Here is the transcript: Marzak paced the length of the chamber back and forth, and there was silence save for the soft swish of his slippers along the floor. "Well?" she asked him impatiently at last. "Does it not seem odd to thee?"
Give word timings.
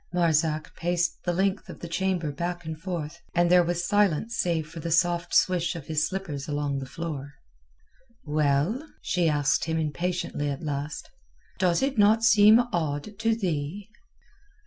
Marzak 0.11 0.75
paced 0.75 1.21
the 1.25 1.31
length 1.31 1.69
of 1.69 1.79
the 1.79 1.87
chamber 1.87 2.31
back 2.31 2.65
and 2.65 2.75
forth, 2.75 3.21
and 3.35 3.51
there 3.51 3.63
was 3.63 3.85
silence 3.87 4.35
save 4.35 4.67
for 4.67 4.79
the 4.79 4.89
soft 4.89 5.31
swish 5.35 5.75
of 5.75 5.85
his 5.85 6.07
slippers 6.07 6.47
along 6.47 6.79
the 6.79 6.87
floor. 6.87 7.33
"Well?" 8.23 8.81
she 9.03 9.29
asked 9.29 9.65
him 9.65 9.77
impatiently 9.77 10.49
at 10.49 10.63
last. 10.63 11.11
"Does 11.59 11.83
it 11.83 11.99
not 11.99 12.23
seem 12.23 12.59
odd 12.73 13.19
to 13.19 13.35
thee?" 13.35 13.91